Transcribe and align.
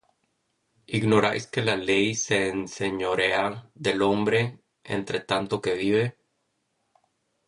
¿Ignorais, 0.97 1.45
que 1.45 1.61
la 1.61 1.75
ley 1.75 2.15
se 2.15 2.49
enseñorea 2.49 3.69
del 3.75 4.01
hombre 4.01 4.63
entre 4.83 5.19
tanto 5.19 5.61
que 5.61 5.75
vive? 5.75 6.17